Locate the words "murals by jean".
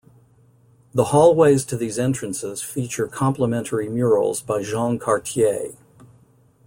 3.87-4.97